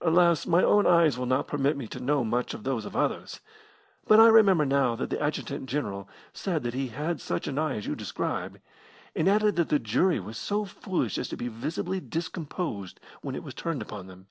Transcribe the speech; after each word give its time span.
"Alas, 0.00 0.46
my 0.48 0.64
own 0.64 0.84
eyes 0.84 1.16
will 1.16 1.26
not 1.26 1.46
permit 1.46 1.76
me 1.76 1.86
to 1.86 2.00
know 2.00 2.24
much 2.24 2.54
of 2.54 2.64
those 2.64 2.84
of 2.84 2.96
others! 2.96 3.38
But 4.04 4.18
I 4.18 4.26
remember 4.26 4.66
now 4.66 4.96
that 4.96 5.10
the 5.10 5.22
adjutant 5.22 5.66
general 5.66 6.08
said 6.32 6.64
that 6.64 6.74
he 6.74 6.88
had 6.88 7.20
such 7.20 7.46
an 7.46 7.56
eye 7.56 7.76
as 7.76 7.86
you 7.86 7.94
describe, 7.94 8.60
and 9.14 9.28
added 9.28 9.54
that 9.54 9.68
the 9.68 9.78
jury 9.78 10.18
was 10.18 10.36
so 10.36 10.64
foolish 10.64 11.18
as 11.18 11.28
to 11.28 11.36
be 11.36 11.46
visibly 11.46 12.00
discomposed 12.00 12.98
when 13.22 13.36
it 13.36 13.44
was 13.44 13.54
turned 13.54 13.80
upon 13.80 14.08
them. 14.08 14.26